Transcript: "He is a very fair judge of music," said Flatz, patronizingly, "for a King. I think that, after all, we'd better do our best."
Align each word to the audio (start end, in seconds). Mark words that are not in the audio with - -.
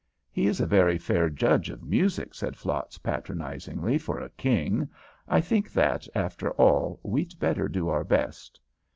"He 0.31 0.47
is 0.47 0.59
a 0.59 0.65
very 0.65 0.97
fair 0.97 1.29
judge 1.29 1.69
of 1.69 1.83
music," 1.83 2.33
said 2.33 2.57
Flatz, 2.57 2.97
patronizingly, 2.97 3.99
"for 3.99 4.19
a 4.19 4.31
King. 4.31 4.89
I 5.27 5.41
think 5.41 5.71
that, 5.73 6.07
after 6.15 6.49
all, 6.53 6.99
we'd 7.03 7.37
better 7.39 7.67
do 7.67 7.87
our 7.89 8.03
best." 8.03 8.59